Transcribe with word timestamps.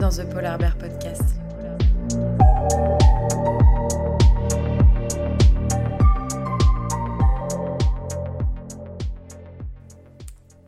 Dans 0.00 0.10
The 0.10 0.28
Polar 0.30 0.58
Bear 0.58 0.76
Podcast. 0.76 1.22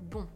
Bon, 0.03 0.27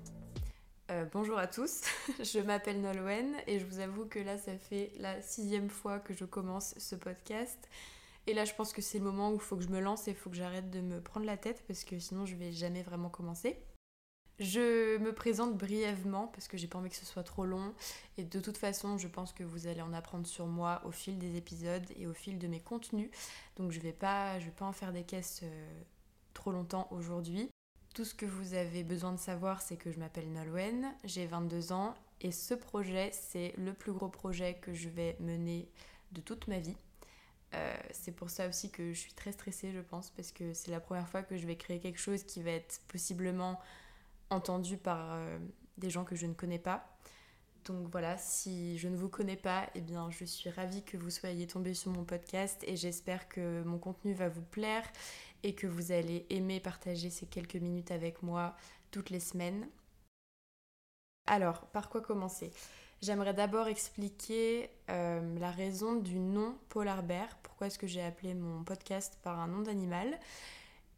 euh, 0.91 1.07
bonjour 1.11 1.39
à 1.39 1.47
tous, 1.47 1.83
je 2.23 2.41
m'appelle 2.41 2.83
Nolwenn 2.83 3.35
et 3.47 3.59
je 3.59 3.65
vous 3.65 3.79
avoue 3.79 4.05
que 4.05 4.19
là 4.19 4.37
ça 4.37 4.59
fait 4.59 4.93
la 4.99 5.23
sixième 5.23 5.71
fois 5.71 5.99
que 5.99 6.13
je 6.13 6.27
commence 6.27 6.75
ce 6.77 6.95
podcast. 6.95 7.69
Et 8.27 8.35
là 8.35 8.45
je 8.45 8.53
pense 8.53 8.75
que 8.75 8.83
c'est 8.83 8.99
le 8.99 9.05
moment 9.05 9.31
où 9.31 9.35
il 9.35 9.41
faut 9.41 9.57
que 9.57 9.63
je 9.63 9.71
me 9.71 9.81
lance 9.81 10.07
et 10.07 10.11
il 10.11 10.17
faut 10.17 10.29
que 10.29 10.37
j'arrête 10.37 10.71
de 10.71 10.81
me 10.81 11.01
prendre 11.01 11.25
la 11.25 11.39
tête 11.39 11.65
parce 11.67 11.85
que 11.85 11.99
sinon 11.99 12.27
je 12.27 12.37
vais 12.37 12.53
jamais 12.53 12.83
vraiment 12.83 13.09
commencer. 13.09 13.57
Je 14.39 14.97
me 14.99 15.13
présente 15.13 15.57
brièvement 15.57 16.27
parce 16.29 16.49
que 16.49 16.57
j'ai 16.57 16.67
pas 16.67 16.79
envie 16.79 16.89
que 16.89 16.97
ce 16.97 17.05
soit 17.05 17.23
trop 17.23 17.45
long 17.45 17.75
et 18.17 18.25
de 18.25 18.41
toute 18.41 18.57
façon 18.57 18.97
je 18.97 19.07
pense 19.07 19.33
que 19.33 19.45
vous 19.45 19.67
allez 19.67 19.83
en 19.83 19.93
apprendre 19.93 20.27
sur 20.27 20.47
moi 20.47 20.81
au 20.85 20.91
fil 20.91 21.19
des 21.19 21.37
épisodes 21.37 21.85
et 21.97 22.07
au 22.07 22.15
fil 22.15 22.39
de 22.39 22.47
mes 22.47 22.61
contenus 22.61 23.11
donc 23.57 23.73
je 23.73 23.81
vais 23.81 23.93
pas, 23.93 24.41
je 24.41 24.47
vais 24.47 24.53
pas 24.53 24.65
en 24.65 24.73
faire 24.73 24.93
des 24.93 25.05
caisses 25.05 25.41
euh, 25.43 25.83
trop 26.33 26.51
longtemps 26.51 26.89
aujourd'hui. 26.91 27.51
Tout 27.95 28.07
ce 28.07 28.15
que 28.15 28.25
vous 28.25 28.55
avez 28.55 28.83
besoin 28.85 29.13
de 29.13 29.19
savoir 29.19 29.61
c'est 29.61 29.77
que 29.77 29.93
je 29.93 29.99
m'appelle 29.99 30.33
Nolwenn, 30.33 30.95
j'ai 31.05 31.27
22 31.27 31.73
ans 31.73 31.95
et 32.23 32.33
ce 32.33 32.55
projet 32.55 33.11
c'est 33.13 33.53
le 33.59 33.75
plus 33.75 33.93
gros 33.93 34.09
projet 34.09 34.55
que 34.55 34.73
je 34.73 34.89
vais 34.89 35.17
mener 35.21 35.69
de 36.13 36.23
toute 36.23 36.49
ma 36.49 36.59
vie. 36.59 36.77
Euh, 37.55 37.77
c'est 37.91 38.13
pour 38.13 38.31
ça 38.31 38.49
aussi 38.49 38.71
que 38.71 38.95
je 38.95 38.99
suis 38.99 39.13
très 39.13 39.33
stressée 39.33 39.73
je 39.73 39.81
pense 39.81 40.09
parce 40.09 40.33
que 40.33 40.55
c'est 40.55 40.71
la 40.71 40.81
première 40.81 41.07
fois 41.07 41.23
que 41.23 41.37
je 41.37 41.47
vais 41.47 41.57
créer 41.57 41.81
quelque 41.81 42.01
chose 42.01 42.25
qui 42.25 42.43
va 42.43 42.53
être 42.53 42.81
possiblement 42.89 43.61
entendu 44.33 44.77
par 44.77 45.13
euh, 45.13 45.39
des 45.79 45.91
gens 45.91 46.05
que 46.05 46.17
je 46.17 46.27
ne 46.27 46.35
connais 46.35 46.59
pas. 46.59 46.89
Donc 47.65 47.89
voilà, 47.93 48.19
si 48.19 48.77
je 48.79 48.89
ne 48.89 48.97
vous 48.97 49.09
connais 49.09 49.37
pas, 49.37 49.69
eh 49.75 49.81
bien 49.81 50.11
je 50.11 50.25
suis 50.25 50.51
ravie 50.51 50.83
que 50.83 50.97
vous 50.97 51.11
soyez 51.11 51.47
tombé 51.47 51.75
sur 51.75 51.93
mon 51.93 52.05
podcast 52.05 52.63
et 52.67 52.77
j'espère 52.77 53.29
que 53.29 53.63
mon 53.63 53.79
contenu 53.79 54.15
va 54.15 54.29
vous 54.29 54.43
plaire 54.43 54.85
et 55.45 55.55
que 55.55 55.67
vous 55.67 55.93
allez 55.93 56.27
aimer 56.31 56.59
partager 56.59 57.11
ces 57.11 57.27
quelques 57.27 57.57
minutes 57.57 57.93
avec 57.93 58.23
moi 58.23 58.57
toutes 58.91 59.11
les 59.11 59.21
semaines. 59.21 59.69
Alors, 61.27 61.67
par 61.67 61.89
quoi 61.89 62.01
commencer? 62.01 62.53
J'aimerais 63.01 63.35
d'abord 63.35 63.69
expliquer 63.69 64.71
euh, 64.91 65.39
la 65.39 65.51
raison 65.51 65.97
du 65.97 66.19
nom 66.19 66.57
Polar 66.69 67.03
Bear. 67.03 67.37
Pourquoi 67.43 67.69
est-ce 67.69 67.79
que 67.79 67.87
j'ai 67.87 68.03
appelé 68.03 68.35
mon 68.35 68.65
podcast 68.65 69.19
par 69.23 69.39
un 69.41 69.49
nom 69.49 69.63
d'animal? 69.63 70.19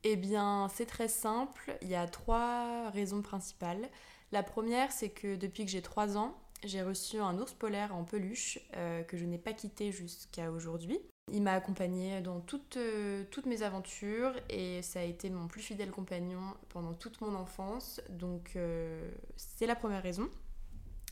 Eh 0.05 0.16
bien, 0.16 0.69
c'est 0.74 0.86
très 0.86 1.08
simple. 1.08 1.77
Il 1.83 1.88
y 1.88 1.94
a 1.94 2.06
trois 2.06 2.91
raisons 2.91 3.22
principales. 3.22 3.88
La 4.33 4.42
première, 4.42 4.92
c'est 4.92 5.08
que 5.08 5.34
depuis 5.36 5.64
que 5.64 5.70
j'ai 5.70 5.83
trois 5.83 6.16
ans, 6.19 6.36
j'ai 6.62 6.83
reçu 6.83 7.19
un 7.19 7.38
ours 7.38 7.55
polaire 7.55 7.94
en 7.94 8.05
peluche 8.05 8.58
euh, 8.77 9.02
que 9.02 9.16
je 9.16 9.24
n'ai 9.24 9.38
pas 9.38 9.52
quitté 9.52 9.92
jusqu'à 9.92 10.50
aujourd'hui. 10.50 10.98
Il 11.33 11.42
m'a 11.42 11.52
accompagné 11.52 12.20
dans 12.20 12.41
toutes, 12.41 12.77
euh, 12.77 13.24
toutes 13.30 13.46
mes 13.46 13.62
aventures 13.62 14.34
et 14.50 14.83
ça 14.83 15.00
a 15.00 15.05
été 15.05 15.30
mon 15.30 15.48
plus 15.48 15.62
fidèle 15.62 15.91
compagnon 15.91 16.55
pendant 16.68 16.92
toute 16.92 17.20
mon 17.22 17.34
enfance. 17.34 18.02
Donc, 18.11 18.52
euh, 18.56 19.11
c'est 19.36 19.66
la 19.66 19.74
première 19.74 20.02
raison. 20.02 20.28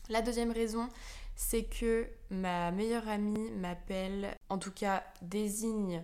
La 0.09 0.21
deuxième 0.21 0.51
raison, 0.51 0.87
c'est 1.35 1.63
que 1.63 2.07
ma 2.29 2.71
meilleure 2.71 3.07
amie 3.07 3.49
m'appelle, 3.51 4.35
en 4.49 4.59
tout 4.59 4.71
cas 4.71 5.03
désigne 5.21 6.03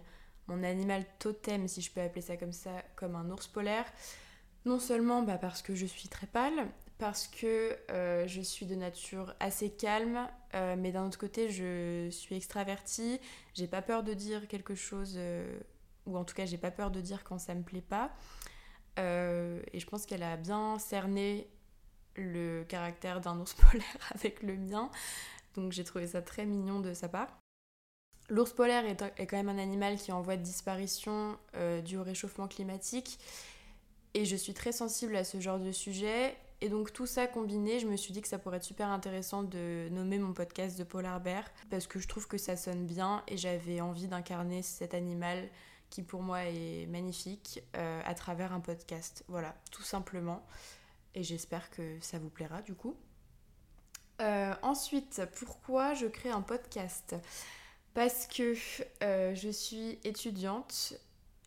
mon 0.49 0.63
animal 0.63 1.05
totem, 1.19 1.67
si 1.67 1.81
je 1.81 1.91
peux 1.91 2.01
appeler 2.01 2.21
ça 2.21 2.35
comme 2.37 2.51
ça, 2.51 2.71
comme 2.95 3.15
un 3.15 3.29
ours 3.29 3.47
polaire. 3.47 3.85
Non 4.65 4.79
seulement 4.79 5.21
bah, 5.21 5.37
parce 5.37 5.61
que 5.61 5.75
je 5.75 5.85
suis 5.85 6.09
très 6.09 6.27
pâle, 6.27 6.67
parce 6.97 7.27
que 7.27 7.77
euh, 7.91 8.27
je 8.27 8.41
suis 8.41 8.65
de 8.65 8.75
nature 8.75 9.33
assez 9.39 9.69
calme, 9.69 10.27
euh, 10.53 10.75
mais 10.77 10.91
d'un 10.91 11.07
autre 11.07 11.17
côté, 11.17 11.49
je 11.49 12.09
suis 12.11 12.35
extravertie, 12.35 13.19
j'ai 13.53 13.67
pas 13.67 13.81
peur 13.81 14.03
de 14.03 14.13
dire 14.13 14.47
quelque 14.47 14.75
chose, 14.75 15.13
euh, 15.15 15.59
ou 16.05 16.17
en 16.17 16.25
tout 16.25 16.35
cas, 16.35 16.45
j'ai 16.45 16.57
pas 16.57 16.71
peur 16.71 16.91
de 16.91 16.99
dire 16.99 17.23
quand 17.23 17.39
ça 17.39 17.55
me 17.55 17.63
plaît 17.63 17.81
pas. 17.81 18.11
et 18.97 19.79
je 19.79 19.85
pense 19.85 20.05
qu'elle 20.05 20.23
a 20.23 20.35
bien 20.35 20.77
cerné 20.77 21.47
le 22.15 22.65
caractère 22.67 23.21
d'un 23.21 23.39
ours 23.39 23.53
polaire 23.71 24.11
avec 24.13 24.43
le 24.43 24.57
mien, 24.57 24.91
donc 25.55 25.71
j'ai 25.71 25.85
trouvé 25.85 26.05
ça 26.07 26.21
très 26.21 26.45
mignon 26.45 26.81
de 26.81 26.93
sa 26.93 27.07
part. 27.07 27.39
L'ours 28.29 28.53
polaire 28.53 28.85
est, 28.85 29.25
quand 29.25 29.37
même 29.37 29.49
un 29.49 29.57
animal 29.57 29.97
qui 29.97 30.11
est 30.11 30.13
en 30.13 30.21
voie 30.21 30.37
de 30.37 30.43
disparition 30.43 31.37
euh, 31.55 31.81
dû 31.81 31.97
au 31.97 32.03
réchauffement 32.03 32.47
climatique. 32.47 33.19
Et 34.13 34.25
je 34.25 34.35
suis 34.35 34.53
très 34.53 34.71
sensible 34.71 35.15
à 35.15 35.23
ce 35.23 35.39
genre 35.39 35.59
de 35.59 35.71
sujet. 35.71 36.35
Et 36.61 36.69
donc 36.69 36.91
tout 36.91 37.05
ça 37.05 37.25
combiné, 37.25 37.79
je 37.79 37.87
me 37.87 37.95
suis 37.95 38.11
dit 38.11 38.21
que 38.21 38.27
ça 38.27 38.37
pourrait 38.37 38.57
être 38.57 38.63
super 38.63 38.89
intéressant 38.89 39.43
de 39.43 39.87
nommer 39.91 40.19
mon 40.19 40.33
podcast 40.33 40.77
de 40.77 40.83
Polar 40.83 41.19
Bear. 41.21 41.43
Parce 41.69 41.87
que 41.87 41.99
je 41.99 42.07
trouve 42.07 42.27
que 42.27 42.37
ça 42.37 42.55
sonne 42.55 42.85
bien 42.85 43.23
et 43.27 43.37
j'avais 43.37 43.81
envie 43.81 44.07
d'incarner 44.07 44.61
cet 44.61 44.93
animal 44.93 45.49
qui 45.89 46.03
pour 46.03 46.21
moi 46.21 46.43
est 46.43 46.85
magnifique 46.87 47.63
euh, 47.75 48.01
à 48.05 48.13
travers 48.13 48.53
un 48.53 48.59
podcast. 48.59 49.23
Voilà, 49.27 49.55
tout 49.71 49.83
simplement. 49.83 50.45
Et 51.15 51.23
j'espère 51.23 51.69
que 51.71 51.97
ça 52.01 52.19
vous 52.19 52.29
plaira 52.29 52.61
du 52.61 52.75
coup. 52.75 52.95
Euh, 54.21 54.53
ensuite, 54.61 55.21
pourquoi 55.37 55.93
je 55.93 56.05
crée 56.05 56.29
un 56.29 56.41
podcast? 56.41 57.15
Parce 57.93 58.27
que 58.27 58.55
euh, 59.03 59.33
je 59.35 59.49
suis 59.49 59.99
étudiante, 60.03 60.93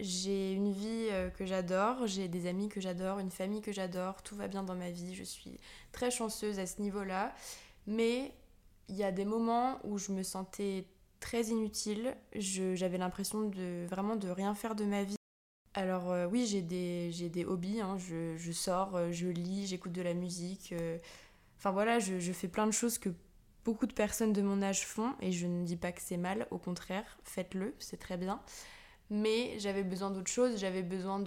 j'ai 0.01 0.53
une 0.53 0.73
vie 0.73 1.09
euh, 1.11 1.31
que 1.31 1.47
j'adore, 1.47 2.07
j'ai 2.07 2.29
des 2.29 2.47
amis 2.47 2.69
que 2.69 2.81
j'adore, 2.81 3.19
une 3.19 3.31
famille 3.31 3.61
que 3.61 3.73
j'adore, 3.73 4.23
tout 4.23 4.37
va 4.37 4.49
bien 4.49 4.63
dans 4.63 4.75
ma 4.75 4.91
vie, 4.91 5.15
je 5.15 5.23
suis 5.23 5.59
très 5.93 6.11
chanceuse 6.11 6.59
à 6.59 6.67
ce 6.67 6.81
niveau-là. 6.81 7.35
Mais 7.87 8.33
il 8.89 8.97
y 8.97 9.05
a 9.05 9.13
des 9.13 9.25
moments 9.25 9.79
où 9.85 9.99
je 9.99 10.13
me 10.13 10.23
sentais 10.23 10.87
très 11.21 11.45
inutile, 11.45 12.17
j'avais 12.35 12.99
l'impression 12.99 13.43
de 13.49 13.87
vraiment 13.89 14.17
de 14.17 14.29
rien 14.29 14.55
faire 14.55 14.75
de 14.75 14.85
ma 14.85 15.05
vie. 15.05 15.17
Alors 15.75 16.11
euh, 16.11 16.27
oui, 16.27 16.47
j'ai 16.47 16.63
des, 16.63 17.11
des 17.31 17.45
hobbies, 17.45 17.81
hein. 17.81 17.97
je, 17.99 18.37
je, 18.37 18.53
sors, 18.53 19.13
je 19.13 19.29
lis, 19.29 19.69
j'écoute 19.69 19.93
de 19.93 20.03
la 20.03 20.15
musique. 20.15 20.75
Enfin 21.57 21.71
voilà, 21.71 22.01
je, 22.01 22.19
je, 22.19 22.33
fais 22.33 22.49
plein 22.49 22.67
de 22.67 22.73
choses 22.73 22.99
que 22.99 23.09
beaucoup 23.65 23.87
de 23.87 23.93
personnes 23.93 24.33
de 24.33 24.43
mon 24.43 24.63
âge 24.63 24.87
font, 24.87 25.15
et 25.21 25.33
je 25.33 25.47
ne 25.47 25.65
dis 25.65 25.77
pas 25.77 25.93
que 25.93 26.01
c'est 26.01 26.17
mal, 26.17 26.47
au 26.51 26.59
contraire, 26.59 27.19
faites-le, 27.25 27.75
c'est 27.79 27.99
très 27.99 28.17
bien. 28.17 28.41
Mais 29.11 29.59
j'avais 29.59 29.83
besoin 29.83 30.11
d'autre 30.11 30.31
chose, 30.31 30.59
j'avais 30.59 30.83
besoin 30.83 31.23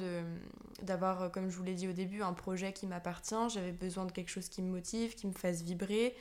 d'avoir, 0.81 1.31
comme 1.31 1.49
je 1.49 1.55
vous 1.55 1.63
l'ai 1.63 1.75
dit 1.75 1.87
au 1.87 1.93
début, 1.93 2.23
un 2.23 2.33
projet 2.33 2.73
qui 2.73 2.87
m'appartient, 2.87 3.49
j'avais 3.49 3.71
besoin 3.71 4.05
de 4.05 4.11
quelque 4.11 4.29
chose 4.29 4.49
qui 4.49 4.61
me 4.61 4.71
motive, 4.71 5.15
qui 5.15 5.27
me 5.27 5.33
fasse 5.33 5.61
vibrer. 5.61 6.15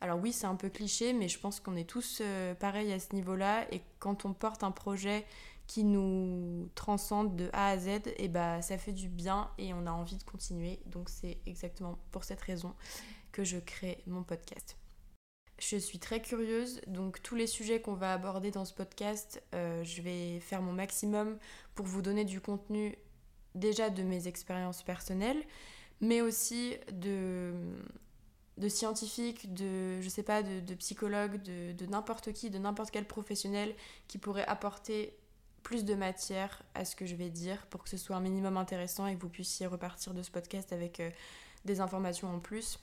Alors 0.00 0.20
oui, 0.20 0.32
c'est 0.32 0.46
un 0.46 0.54
peu 0.54 0.68
cliché, 0.68 1.12
mais 1.12 1.28
je 1.28 1.40
pense 1.40 1.58
qu'on 1.58 1.74
est 1.74 1.88
tous 1.88 2.20
euh, 2.20 2.54
pareils 2.54 2.92
à 2.92 3.00
ce 3.00 3.14
niveau-là, 3.14 3.66
et 3.72 3.82
quand 3.98 4.24
on 4.24 4.32
porte 4.32 4.62
un 4.62 4.70
projet 4.70 5.26
qui 5.68 5.84
nous 5.84 6.70
transcende 6.74 7.36
de 7.36 7.50
A 7.52 7.68
à 7.68 7.78
Z, 7.78 7.88
et 7.88 8.02
eh 8.18 8.28
bah 8.28 8.62
ça 8.62 8.78
fait 8.78 8.92
du 8.92 9.08
bien 9.08 9.50
et 9.58 9.74
on 9.74 9.86
a 9.86 9.90
envie 9.90 10.16
de 10.16 10.24
continuer. 10.24 10.80
Donc 10.86 11.10
c'est 11.10 11.38
exactement 11.46 11.98
pour 12.10 12.24
cette 12.24 12.40
raison 12.40 12.74
que 13.32 13.44
je 13.44 13.58
crée 13.58 14.02
mon 14.06 14.22
podcast. 14.22 14.78
Je 15.58 15.76
suis 15.76 15.98
très 15.98 16.22
curieuse, 16.22 16.80
donc 16.86 17.20
tous 17.22 17.34
les 17.34 17.48
sujets 17.48 17.80
qu'on 17.80 17.94
va 17.94 18.12
aborder 18.12 18.52
dans 18.52 18.64
ce 18.64 18.72
podcast, 18.72 19.42
euh, 19.54 19.82
je 19.82 20.02
vais 20.02 20.38
faire 20.38 20.62
mon 20.62 20.72
maximum 20.72 21.36
pour 21.74 21.84
vous 21.84 22.00
donner 22.00 22.24
du 22.24 22.40
contenu 22.40 22.96
déjà 23.56 23.90
de 23.90 24.04
mes 24.04 24.28
expériences 24.28 24.84
personnelles, 24.84 25.42
mais 26.00 26.20
aussi 26.20 26.76
de, 26.92 27.52
de 28.56 28.68
scientifiques, 28.68 29.52
de, 29.52 30.00
je 30.00 30.08
sais 30.08 30.22
pas, 30.22 30.44
de, 30.44 30.74
psychologues, 30.74 31.42
de, 31.42 31.72
de 31.72 31.86
n'importe 31.86 32.32
qui, 32.32 32.50
de 32.50 32.58
n'importe 32.58 32.92
quel 32.92 33.06
professionnel 33.06 33.74
qui 34.06 34.18
pourrait 34.18 34.46
apporter 34.46 35.12
plus 35.64 35.84
de 35.84 35.94
matière 35.94 36.62
à 36.74 36.84
ce 36.84 36.94
que 36.94 37.04
je 37.04 37.16
vais 37.16 37.30
dire 37.30 37.66
pour 37.66 37.82
que 37.82 37.88
ce 37.88 37.96
soit 37.96 38.16
un 38.16 38.20
minimum 38.20 38.56
intéressant 38.56 39.06
et 39.08 39.16
que 39.16 39.20
vous 39.20 39.28
puissiez 39.28 39.66
repartir 39.66 40.14
de 40.14 40.22
ce 40.22 40.30
podcast 40.30 40.72
avec 40.72 41.00
euh, 41.00 41.10
des 41.64 41.80
informations 41.80 42.32
en 42.32 42.38
plus. 42.38 42.78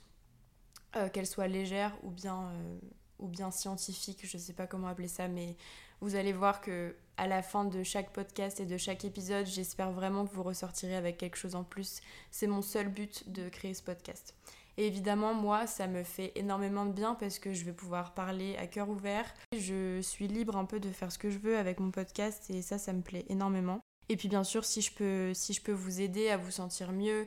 Euh, 0.96 1.08
qu'elle 1.10 1.26
soit 1.26 1.46
légère 1.46 1.92
ou 2.04 2.10
bien, 2.10 2.48
euh, 2.48 2.78
ou 3.18 3.28
bien 3.28 3.50
scientifique, 3.50 4.20
je 4.26 4.38
ne 4.38 4.42
sais 4.42 4.54
pas 4.54 4.66
comment 4.66 4.88
appeler 4.88 5.08
ça, 5.08 5.28
mais 5.28 5.56
vous 6.00 6.14
allez 6.14 6.32
voir 6.32 6.62
que 6.62 6.96
à 7.18 7.26
la 7.26 7.42
fin 7.42 7.66
de 7.66 7.82
chaque 7.82 8.12
podcast 8.12 8.60
et 8.60 8.66
de 8.66 8.78
chaque 8.78 9.04
épisode, 9.04 9.44
j'espère 9.44 9.90
vraiment 9.92 10.26
que 10.26 10.32
vous 10.32 10.42
ressortirez 10.42 10.96
avec 10.96 11.18
quelque 11.18 11.36
chose 11.36 11.54
en 11.54 11.64
plus. 11.64 12.00
C'est 12.30 12.46
mon 12.46 12.62
seul 12.62 12.88
but 12.88 13.30
de 13.30 13.50
créer 13.50 13.74
ce 13.74 13.82
podcast. 13.82 14.34
Et 14.78 14.86
évidemment, 14.86 15.34
moi, 15.34 15.66
ça 15.66 15.86
me 15.86 16.02
fait 16.02 16.32
énormément 16.34 16.86
de 16.86 16.92
bien 16.92 17.14
parce 17.14 17.38
que 17.38 17.52
je 17.52 17.64
vais 17.64 17.72
pouvoir 17.72 18.14
parler 18.14 18.56
à 18.56 18.66
cœur 18.66 18.88
ouvert. 18.88 19.26
Je 19.52 20.00
suis 20.00 20.28
libre 20.28 20.56
un 20.56 20.64
peu 20.64 20.80
de 20.80 20.90
faire 20.90 21.12
ce 21.12 21.18
que 21.18 21.28
je 21.28 21.38
veux 21.38 21.58
avec 21.58 21.78
mon 21.78 21.90
podcast 21.90 22.48
et 22.48 22.62
ça, 22.62 22.78
ça 22.78 22.94
me 22.94 23.02
plaît 23.02 23.26
énormément. 23.28 23.80
Et 24.08 24.16
puis 24.16 24.28
bien 24.28 24.44
sûr, 24.44 24.64
si 24.64 24.80
je 24.80 24.92
peux, 24.92 25.34
si 25.34 25.52
je 25.52 25.60
peux 25.60 25.72
vous 25.72 26.00
aider 26.00 26.30
à 26.30 26.38
vous 26.38 26.50
sentir 26.50 26.92
mieux, 26.92 27.26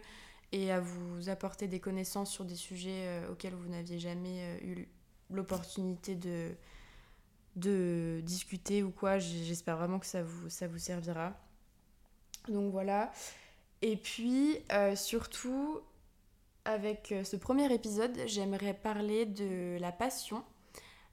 et 0.52 0.72
à 0.72 0.80
vous 0.80 1.30
apporter 1.30 1.68
des 1.68 1.80
connaissances 1.80 2.32
sur 2.32 2.46
des 2.46 2.56
sujets 2.56 3.06
euh, 3.08 3.32
auxquels 3.32 3.54
vous 3.54 3.70
n'aviez 3.70 4.00
jamais 4.00 4.42
euh, 4.42 4.66
eu 4.66 4.88
l'opportunité 5.30 6.16
de, 6.16 6.56
de 7.56 8.22
discuter 8.24 8.82
ou 8.84 8.92
quoi. 8.92 9.20
J'espère 9.20 9.78
vraiment 9.78 10.00
que 10.00 10.08
ça 10.08 10.24
vous, 10.24 10.50
ça 10.50 10.68
vous 10.68 10.80
servira. 10.80 11.34
Donc 12.48 12.72
voilà. 12.72 13.12
Et 13.82 13.96
puis, 13.96 14.58
euh, 14.72 14.96
surtout, 14.96 15.80
avec 16.66 17.14
ce 17.24 17.36
premier 17.36 17.72
épisode, 17.74 18.18
j'aimerais 18.26 18.74
parler 18.74 19.26
de 19.26 19.78
la 19.80 19.92
passion. 19.92 20.44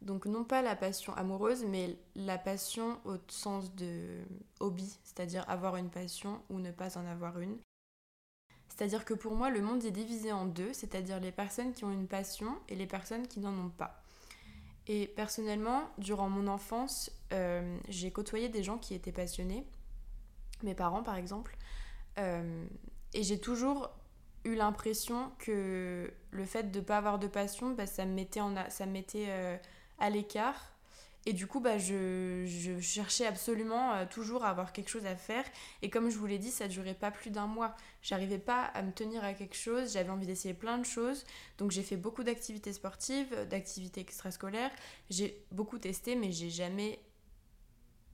Donc 0.03 0.27
non 0.27 0.45
pas 0.45 0.63
la 0.63 0.77
passion 0.77 1.15
amoureuse, 1.15 1.65
mais 1.65 1.97
la 2.15 2.39
passion 2.39 2.99
au 3.05 3.17
sens 3.29 3.75
de 3.75 4.21
hobby, 4.61 4.99
c'est-à-dire 5.05 5.45
avoir 5.49 5.77
une 5.77 5.91
passion 5.91 6.41
ou 6.51 6.59
ne 6.59 6.71
pas 6.71 6.99
en 6.99 7.07
avoir 7.07 7.41
une. 7.41 7.59
C'est-à-dire 8.77 9.07
que 9.07 9.15
pour 9.15 9.35
moi, 9.35 9.49
le 9.49 9.63
monde 9.63 9.83
est 9.87 9.91
divisé 9.91 10.33
en 10.33 10.45
deux, 10.45 10.75
c'est-à-dire 10.75 11.19
les 11.19 11.33
personnes 11.33 11.73
qui 11.73 11.85
ont 11.85 11.91
une 11.91 12.07
passion 12.07 12.59
et 12.69 12.77
les 12.77 12.87
personnes 12.87 13.27
qui 13.27 13.41
n'en 13.41 13.55
ont 13.59 13.71
pas. 13.71 14.03
Et 14.87 15.07
personnellement, 15.07 15.89
durant 15.97 16.29
mon 16.29 16.47
enfance, 16.47 17.11
euh, 17.33 17.79
j'ai 17.89 18.11
côtoyé 18.11 18.51
des 18.51 18.63
gens 18.63 18.77
qui 18.77 18.93
étaient 18.93 19.13
passionnés, 19.13 19.65
mes 20.63 20.75
parents 20.75 21.03
par 21.03 21.17
exemple, 21.17 21.57
euh, 22.19 22.67
et 23.15 23.23
j'ai 23.23 23.41
toujours 23.41 23.91
eu 24.45 24.55
l'impression 24.55 25.33
que 25.39 26.13
le 26.31 26.45
fait 26.45 26.71
de 26.71 26.79
ne 26.79 26.85
pas 26.85 26.99
avoir 26.99 27.19
de 27.19 27.29
passion, 27.29 27.71
bah, 27.71 27.87
ça 27.87 28.05
me 28.05 28.13
mettait, 28.13 29.27
euh, 29.29 29.57
à 29.99 30.11
l'écart. 30.11 30.76
Et 31.29 31.33
du 31.33 31.49
coup, 31.49 31.59
bah, 31.59 31.77
je, 31.77 32.45
je 32.47 32.79
cherchais 32.79 33.27
absolument 33.27 33.93
euh, 33.95 34.07
toujours 34.07 34.45
à 34.45 34.51
avoir 34.51 34.73
quelque 34.73 34.89
chose 34.89 35.07
à 35.07 35.17
faire. 35.17 35.45
Et 35.83 35.91
comme 35.91 36.09
je 36.09 36.17
vous 36.17 36.27
l'ai 36.27 36.39
dit, 36.39 36.53
ça 36.53 36.69
durait 36.69 36.95
pas 36.95 37.11
plus 37.11 37.31
d'un 37.31 37.49
mois. 37.49 37.75
J'arrivais 38.01 38.39
pas 38.39 38.63
à 38.63 38.83
me 38.83 38.93
tenir 38.93 39.25
à 39.25 39.35
quelque 39.35 39.57
chose. 39.57 39.93
J'avais 39.93 40.11
envie 40.11 40.27
d'essayer 40.27 40.55
plein 40.55 40.79
de 40.79 40.85
choses. 40.85 41.25
Donc 41.59 41.73
j'ai 41.73 41.83
fait 41.83 41.97
beaucoup 41.97 42.23
d'activités 42.23 42.73
sportives, 42.73 43.35
d'activités 43.51 44.01
extrascolaires. 44.01 44.71
J'ai 45.11 45.45
beaucoup 45.51 45.79
testé, 45.79 46.15
mais 46.15 46.31
j'ai 46.31 46.49
jamais 46.49 47.01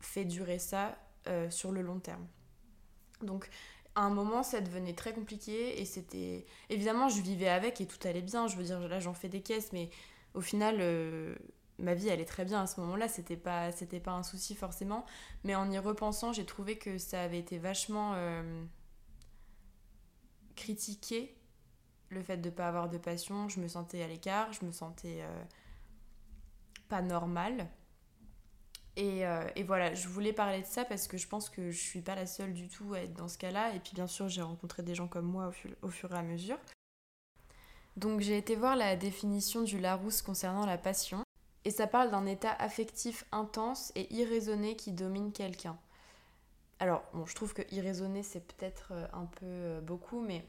fait 0.01 0.25
durer 0.25 0.59
ça 0.59 0.97
euh, 1.29 1.51
sur 1.51 1.71
le 1.71 1.83
long 1.83 2.01
terme. 2.01 2.27
Donc 3.21 3.51
à 3.95 4.01
un 4.03 4.11
moment, 4.11 4.43
ça 4.43 4.63
devenait 4.63 4.95
très 4.95 5.13
compliqué 5.13 5.81
et 5.81 5.85
c'était. 5.85 6.47
Évidemment, 6.71 7.11
je 7.11 7.21
vivais 7.21 7.49
avec 7.49 7.81
et 7.83 7.87
tout 7.87 7.99
allait 8.09 8.23
bien. 8.23 8.47
Je 8.49 8.57
veux 8.57 8.65
dire, 8.65 8.81
là, 8.89 9.01
j'en 9.01 9.13
fais 9.13 9.29
des 9.29 9.43
caisses, 9.43 9.71
mais 9.75 9.91
au 10.33 10.41
final, 10.41 10.79
euh, 10.81 11.37
ma 11.79 11.95
vie 11.95 12.11
allait 12.11 12.25
très 12.25 12.45
bien 12.45 12.63
à 12.63 12.67
ce 12.67 12.81
moment-là. 12.81 13.09
C'était 13.09 13.37
pas, 13.37 13.73
c'était 13.73 14.01
pas 14.01 14.13
un 14.13 14.23
souci 14.23 14.55
forcément. 14.55 15.05
Mais 15.45 15.55
en 15.55 15.71
y 15.71 15.79
repensant, 15.79 16.33
j'ai 16.33 16.47
trouvé 16.47 16.79
que 16.79 16.99
ça 16.99 17.23
avait 17.23 17.39
été 17.39 17.59
vachement 17.59 18.13
euh, 18.15 18.65
critiqué 20.57 21.37
le 22.11 22.23
fait 22.23 22.37
de 22.37 22.51
ne 22.51 22.55
pas 22.55 22.69
avoir 22.69 22.89
de 22.89 22.99
passion. 22.99 23.49
Je 23.49 23.61
me 23.61 23.69
sentais 23.69 24.03
à 24.03 24.09
l'écart, 24.09 24.53
je 24.53 24.65
me 24.65 24.73
sentais 24.73 25.21
euh, 25.23 25.45
pas 26.89 27.03
normale. 27.03 27.69
Euh, 28.99 29.49
et, 29.57 29.63
voilà, 29.63 29.95
je 29.95 30.07
voulais 30.09 30.33
parler 30.33 30.61
de 30.61 30.67
ça 30.67 30.85
parce 30.85 31.09
que 31.09 31.17
je 31.17 31.27
pense 31.27 31.49
que 31.49 31.71
je 31.71 31.81
suis 31.81 32.03
pas 32.03 32.15
la 32.15 32.27
seule 32.27 32.53
du 32.53 32.69
tout 32.69 32.93
à 32.95 33.01
être 33.01 33.15
dans 33.15 33.29
ce 33.29 33.39
cas-là. 33.39 33.75
Et 33.75 33.81
puis 33.81 33.93
bien 33.95 34.07
sûr, 34.07 34.29
j'ai 34.29 34.43
rencontré 34.43 34.83
des 34.83 34.95
gens 34.95 35.09
comme 35.09 35.27
moi 35.27 35.51
au, 35.83 35.89
fur 35.89 36.13
et 36.13 36.19
à 36.19 36.23
mesure. 36.23 36.59
Donc 37.97 38.21
j'ai 38.21 38.37
été 38.37 38.55
voir 38.55 38.77
la 38.77 38.97
définition 38.97 39.63
du 39.63 39.79
Larousse 39.79 40.23
concernant 40.23 40.67
la 40.67 40.79
passion. 40.79 41.23
Et 41.65 41.71
ça 41.71 41.87
parle 41.87 42.11
d'un 42.11 42.27
état 42.27 42.53
affectif 42.53 43.25
intense 43.31 43.93
et 43.95 44.13
irraisonné 44.13 44.77
qui 44.77 44.93
domine 44.93 45.33
quelqu'un. 45.33 45.79
Alors, 46.81 47.05
bon, 47.15 47.27
je 47.27 47.35
trouve 47.37 47.55
que 47.55 47.63
irraisonné, 47.73 48.25
c'est 48.25 48.45
peut-être 48.45 48.89
euh, 48.91 49.07
un 49.13 49.27
peu 49.27 49.47
euh, 49.47 49.81
beaucoup, 49.81 50.21
mais 50.21 50.45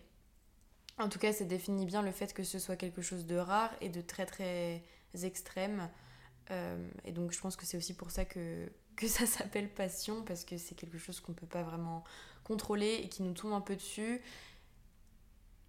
en 0.98 1.07
tout 1.07 1.19
cas, 1.19 1.31
ça 1.31 1.45
définit 1.45 1.86
bien 1.86 2.01
le 2.01 2.12
fait 2.12 2.33
que 2.33 2.44
ce 2.44 2.57
soit 2.57 2.75
quelque 2.75 3.04
chose 3.04 3.27
de 3.27 3.36
rare 3.36 3.69
et 3.81 3.89
de 3.89 4.01
très 4.01 4.25
très 4.25 4.83
extrême. 5.21 5.89
Euh, 6.50 6.89
et 7.06 7.12
donc 7.12 7.31
je 7.31 7.39
pense 7.39 7.56
que 7.56 7.66
c'est 7.68 7.77
aussi 7.77 7.94
pour 7.94 8.09
ça 8.09 8.25
que, 8.25 8.71
ça 9.07 9.27
s'appelle 9.27 9.69
passion, 9.69 10.24
parce 10.24 10.44
que 10.44 10.57
c'est 10.57 10.74
quelque 10.74 10.98
chose 10.98 11.19
qu'on 11.19 11.33
ne 11.33 11.38
peut 11.38 11.45
pas 11.45 11.62
vraiment 11.62 12.04
contrôler 12.44 13.01
et 13.04 13.09
qui 13.09 13.21
nous 13.21 13.33
tombe 13.33 13.54
un 13.54 13.62
peu 13.62 13.75
dessus. 13.75 14.19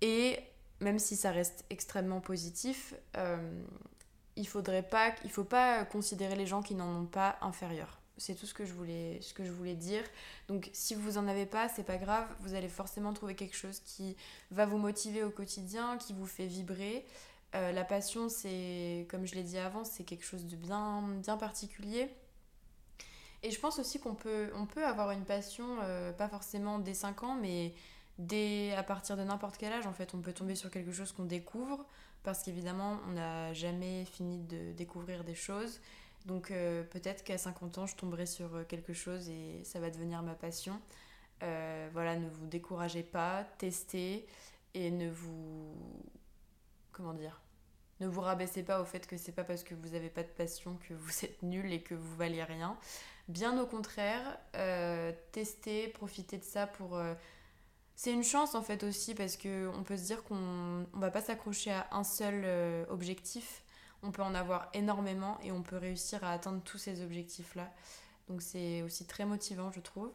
Et 0.00 0.38
même 0.80 0.98
si 0.98 1.14
ça 1.14 1.30
reste 1.30 1.66
extrêmement 1.68 2.22
positif, 2.22 2.94
il 4.36 4.46
faudrait 4.46 4.82
pas, 4.82 5.14
il 5.24 5.30
faut 5.30 5.44
pas 5.44 5.84
considérer 5.84 6.36
les 6.36 6.46
gens 6.46 6.62
qui 6.62 6.74
n'en 6.74 7.02
ont 7.02 7.06
pas 7.06 7.36
inférieurs. 7.40 8.00
C'est 8.16 8.34
tout 8.34 8.46
ce 8.46 8.54
que 8.54 8.64
je 8.64 8.72
voulais, 8.72 9.18
ce 9.22 9.34
que 9.34 9.44
je 9.44 9.50
voulais 9.50 9.74
dire. 9.74 10.02
Donc, 10.46 10.70
si 10.72 10.94
vous 10.94 11.18
en 11.18 11.26
avez 11.26 11.46
pas, 11.46 11.68
c'est 11.68 11.82
pas 11.82 11.96
grave. 11.96 12.26
Vous 12.40 12.54
allez 12.54 12.68
forcément 12.68 13.12
trouver 13.12 13.34
quelque 13.34 13.56
chose 13.56 13.80
qui 13.80 14.16
va 14.52 14.66
vous 14.66 14.78
motiver 14.78 15.24
au 15.24 15.30
quotidien, 15.30 15.98
qui 15.98 16.12
vous 16.12 16.26
fait 16.26 16.46
vibrer. 16.46 17.04
Euh, 17.54 17.72
la 17.72 17.84
passion, 17.84 18.28
c'est, 18.28 19.06
comme 19.10 19.26
je 19.26 19.34
l'ai 19.34 19.42
dit 19.42 19.58
avant, 19.58 19.84
c'est 19.84 20.04
quelque 20.04 20.24
chose 20.24 20.46
de 20.46 20.56
bien, 20.56 21.02
bien 21.22 21.36
particulier. 21.36 22.08
Et 23.42 23.50
je 23.50 23.60
pense 23.60 23.78
aussi 23.78 24.00
qu'on 24.00 24.14
peut, 24.14 24.50
on 24.54 24.66
peut 24.66 24.84
avoir 24.84 25.10
une 25.10 25.24
passion, 25.24 25.66
euh, 25.82 26.12
pas 26.12 26.28
forcément 26.28 26.78
dès 26.78 26.94
5 26.94 27.22
ans, 27.24 27.34
mais 27.34 27.74
dès 28.18 28.72
à 28.72 28.82
partir 28.82 29.16
de 29.16 29.22
n'importe 29.22 29.56
quel 29.58 29.72
âge, 29.72 29.86
en 29.86 29.92
fait, 29.92 30.14
on 30.14 30.18
peut 30.20 30.32
tomber 30.32 30.54
sur 30.54 30.70
quelque 30.70 30.92
chose 30.92 31.12
qu'on 31.12 31.24
découvre, 31.24 31.84
parce 32.24 32.42
qu'évidemment, 32.42 32.98
on 33.08 33.12
n'a 33.12 33.52
jamais 33.52 34.04
fini 34.04 34.38
de 34.38 34.72
découvrir 34.72 35.24
des 35.24 35.34
choses. 35.34 35.80
Donc 36.26 36.50
euh, 36.50 36.82
peut-être 36.82 37.22
qu'à 37.22 37.38
50 37.38 37.78
ans, 37.78 37.86
je 37.86 37.96
tomberai 37.96 38.26
sur 38.26 38.66
quelque 38.66 38.92
chose 38.92 39.28
et 39.28 39.62
ça 39.64 39.78
va 39.78 39.90
devenir 39.90 40.22
ma 40.22 40.34
passion. 40.34 40.80
voilà, 41.92 42.16
ne 42.16 42.28
vous 42.28 42.46
découragez 42.46 43.02
pas, 43.02 43.44
testez 43.58 44.26
et 44.74 44.90
ne 44.90 45.10
vous... 45.10 45.76
Comment 46.92 47.14
dire 47.14 47.40
ne 48.00 48.08
vous 48.08 48.20
rabaissez 48.20 48.62
pas 48.62 48.80
au 48.80 48.84
fait 48.84 49.06
que 49.06 49.16
c'est 49.16 49.32
pas 49.32 49.44
parce 49.44 49.62
que 49.62 49.74
vous 49.74 49.90
n'avez 49.90 50.10
pas 50.10 50.22
de 50.22 50.28
passion 50.28 50.76
que 50.88 50.94
vous 50.94 51.24
êtes 51.24 51.42
nul 51.42 51.72
et 51.72 51.80
que 51.80 51.94
vous 51.94 52.16
valiez 52.16 52.42
rien. 52.42 52.76
Bien 53.28 53.58
au 53.60 53.66
contraire, 53.66 54.38
euh, 54.56 55.12
testez, 55.32 55.88
profitez 55.88 56.38
de 56.38 56.44
ça 56.44 56.66
pour. 56.66 57.00
C'est 57.96 58.12
une 58.12 58.24
chance 58.24 58.54
en 58.54 58.62
fait 58.62 58.82
aussi 58.82 59.14
parce 59.14 59.36
que 59.36 59.70
on 59.74 59.84
peut 59.84 59.96
se 59.96 60.04
dire 60.04 60.24
qu'on 60.24 60.34
ne 60.34 61.00
va 61.00 61.10
pas 61.10 61.20
s'accrocher 61.20 61.70
à 61.70 61.86
un 61.92 62.04
seul 62.04 62.42
euh, 62.44 62.84
objectif. 62.88 63.62
On 64.02 64.10
peut 64.10 64.22
en 64.22 64.34
avoir 64.34 64.68
énormément 64.74 65.38
et 65.42 65.52
on 65.52 65.62
peut 65.62 65.76
réussir 65.76 66.22
à 66.24 66.32
atteindre 66.32 66.60
tous 66.62 66.76
ces 66.76 67.02
objectifs-là. 67.02 67.72
Donc 68.28 68.42
c'est 68.42 68.82
aussi 68.82 69.06
très 69.06 69.24
motivant, 69.24 69.70
je 69.70 69.80
trouve. 69.80 70.10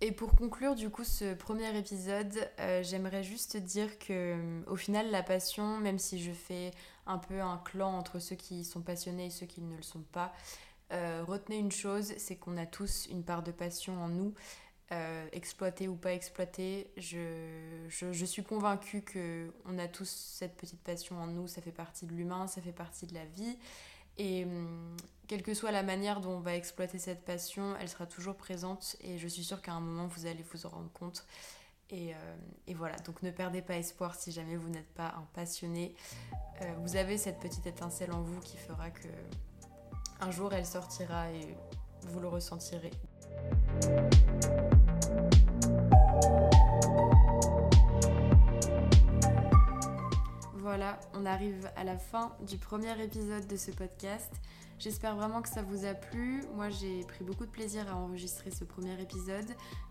Et 0.00 0.12
pour 0.12 0.36
conclure 0.36 0.76
du 0.76 0.90
coup 0.90 1.02
ce 1.02 1.34
premier 1.34 1.76
épisode, 1.76 2.32
euh, 2.60 2.84
j'aimerais 2.84 3.24
juste 3.24 3.56
dire 3.56 3.98
que 3.98 4.12
euh, 4.12 4.62
au 4.68 4.76
final 4.76 5.10
la 5.10 5.24
passion, 5.24 5.78
même 5.78 5.98
si 5.98 6.22
je 6.22 6.30
fais 6.30 6.70
un 7.06 7.18
peu 7.18 7.40
un 7.40 7.58
clan 7.58 7.98
entre 7.98 8.20
ceux 8.20 8.36
qui 8.36 8.64
sont 8.64 8.80
passionnés 8.80 9.26
et 9.26 9.30
ceux 9.30 9.46
qui 9.46 9.60
ne 9.60 9.76
le 9.76 9.82
sont 9.82 10.04
pas, 10.12 10.32
retenez 10.90 11.58
une 11.58 11.72
chose, 11.72 12.14
c'est 12.16 12.36
qu'on 12.36 12.56
a 12.56 12.64
tous 12.64 13.08
une 13.10 13.22
part 13.22 13.42
de 13.42 13.50
passion 13.52 14.02
en 14.02 14.08
nous, 14.08 14.32
exploitée 15.32 15.88
ou 15.88 15.96
pas 15.96 16.12
exploitée. 16.14 16.90
Je, 16.96 17.86
je, 17.88 18.24
suis 18.24 18.42
convaincue 18.42 19.04
qu'on 19.04 19.78
a 19.78 19.88
tous 19.88 20.08
cette 20.08 20.56
petite 20.56 20.80
passion 20.80 21.20
en 21.20 21.26
nous, 21.26 21.46
ça 21.46 21.60
fait 21.60 21.72
partie 21.72 22.06
de 22.06 22.12
l'humain, 22.12 22.46
ça 22.46 22.62
fait 22.62 22.72
partie 22.72 23.06
de 23.06 23.14
la 23.14 23.24
vie. 23.26 23.58
Et 24.18 24.44
hum, 24.44 24.96
quelle 25.28 25.42
que 25.42 25.54
soit 25.54 25.70
la 25.70 25.82
manière 25.82 26.20
dont 26.20 26.32
on 26.32 26.40
va 26.40 26.54
exploiter 26.54 26.98
cette 26.98 27.24
passion, 27.24 27.76
elle 27.80 27.88
sera 27.88 28.06
toujours 28.06 28.34
présente 28.34 28.96
et 29.00 29.18
je 29.18 29.28
suis 29.28 29.44
sûre 29.44 29.62
qu'à 29.62 29.72
un 29.72 29.80
moment 29.80 30.06
vous 30.06 30.26
allez 30.26 30.44
vous 30.52 30.66
en 30.66 30.70
rendre 30.70 30.90
compte. 30.92 31.24
Et, 31.90 32.14
euh, 32.14 32.74
voilà, 32.74 32.96
donc 32.96 33.22
ne 33.22 33.30
perdez 33.30 33.62
pas 33.62 33.76
espoir 33.76 34.14
si 34.14 34.30
jamais 34.30 34.56
vous 34.56 34.68
n'êtes 34.68 34.92
pas 34.94 35.14
un 35.16 35.26
passionné. 35.32 35.94
Euh, 36.60 36.72
vous 36.80 36.96
avez 36.96 37.16
cette 37.16 37.38
petite 37.38 37.66
étincelle 37.66 38.12
en 38.12 38.20
vous 38.20 38.40
qui 38.40 38.56
fera 38.56 38.90
que 38.90 39.08
un 40.20 40.30
jour 40.30 40.52
elle 40.52 40.66
sortira 40.66 41.30
et 41.30 41.56
vous 42.02 42.20
le 42.20 42.28
ressentirez. 42.28 42.90
Voilà, 50.68 51.00
on 51.14 51.24
arrive 51.24 51.70
à 51.76 51.84
la 51.84 51.96
fin 51.96 52.36
du 52.46 52.58
premier 52.58 53.02
épisode 53.02 53.46
de 53.46 53.56
ce 53.56 53.70
podcast. 53.70 54.30
J'espère 54.78 55.16
vraiment 55.16 55.40
que 55.40 55.48
ça 55.48 55.62
vous 55.62 55.86
a 55.86 55.94
plu. 55.94 56.44
Moi, 56.56 56.68
j'ai 56.68 57.04
pris 57.04 57.24
beaucoup 57.24 57.46
de 57.46 57.50
plaisir 57.50 57.90
à 57.90 57.96
enregistrer 57.96 58.50
ce 58.50 58.64
premier 58.64 59.00
épisode. 59.00 59.46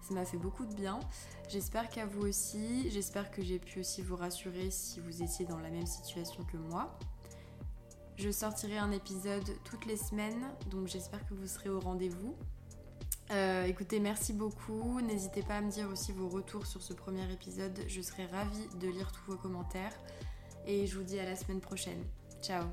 Ça 0.08 0.14
m'a 0.14 0.24
fait 0.24 0.38
beaucoup 0.38 0.68
de 0.68 0.76
bien. 0.76 1.00
J'espère 1.50 1.90
qu'à 1.90 2.06
vous 2.06 2.28
aussi. 2.28 2.92
J'espère 2.92 3.32
que 3.32 3.42
j'ai 3.42 3.58
pu 3.58 3.80
aussi 3.80 4.04
vous 4.04 4.16
rassurer 4.16 4.70
si 4.70 5.00
vous 5.00 5.24
étiez 5.24 5.46
dans 5.46 5.58
la 5.58 5.72
même 5.72 5.88
situation 5.88 6.44
que 6.44 6.58
moi. 6.58 6.96
Je 8.16 8.30
sortirai 8.30 8.78
un 8.78 8.92
épisode 8.92 9.50
toutes 9.64 9.88
les 9.88 9.98
semaines, 9.98 10.46
donc 10.70 10.86
j'espère 10.86 11.26
que 11.28 11.34
vous 11.34 11.48
serez 11.48 11.70
au 11.70 11.80
rendez-vous. 11.80 12.36
Euh, 13.32 13.64
écoutez, 13.64 14.00
merci 14.00 14.32
beaucoup. 14.32 15.02
N'hésitez 15.02 15.42
pas 15.42 15.56
à 15.56 15.62
me 15.62 15.72
dire 15.72 15.90
aussi 15.90 16.12
vos 16.12 16.30
retours 16.30 16.68
sur 16.68 16.84
ce 16.84 16.94
premier 16.94 17.34
épisode. 17.34 17.80
Je 17.88 18.00
serai 18.00 18.28
ravie 18.28 18.68
de 18.80 18.88
lire 18.90 19.12
tous 19.12 19.32
vos 19.32 19.38
commentaires. 19.38 19.94
Et 20.68 20.86
je 20.86 20.98
vous 20.98 21.04
dis 21.04 21.20
à 21.20 21.26
la 21.26 21.36
semaine 21.36 21.62
prochaine. 21.62 22.04
Ciao. 22.42 22.66